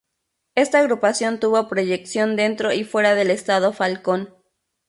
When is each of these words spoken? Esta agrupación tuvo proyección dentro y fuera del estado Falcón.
Esta 0.55 0.79
agrupación 0.79 1.39
tuvo 1.39 1.67
proyección 1.67 2.35
dentro 2.35 2.73
y 2.73 2.83
fuera 2.83 3.13
del 3.13 3.29
estado 3.29 3.71
Falcón. 3.71 4.33